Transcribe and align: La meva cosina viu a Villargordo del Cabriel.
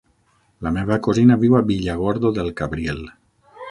La 0.67 0.71
meva 0.77 0.97
cosina 1.09 1.39
viu 1.45 1.59
a 1.59 1.63
Villargordo 1.69 2.35
del 2.41 2.53
Cabriel. 2.63 3.09